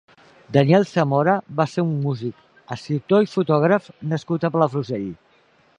Daniel 0.55 0.85
Zamora 0.91 1.35
va 1.59 1.67
ser 1.73 1.83
un 1.89 1.91
músic, 2.07 2.41
escriptor 2.77 3.27
i 3.27 3.31
fotògraf 3.35 3.91
nascut 4.15 4.47
a 4.47 4.53
Palafrugell. 4.57 5.11